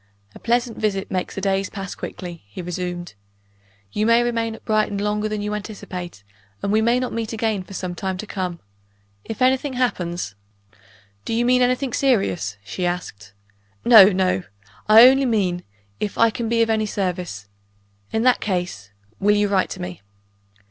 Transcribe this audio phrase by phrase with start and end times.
[0.33, 3.13] "A pleasant visit makes the days pass quickly," he resumed.
[3.91, 6.23] "You may remain at Brighton longer than you anticipate;
[6.63, 8.59] and we may not meet again for some time to come.
[9.23, 10.33] If anything happens"
[11.25, 13.33] "Do you mean anything serious?" she asked.
[13.85, 14.41] "No, no!
[14.89, 15.63] I only mean
[15.99, 17.47] if I can be of any service.
[18.11, 18.89] In that case,
[19.19, 20.01] will you write to me?"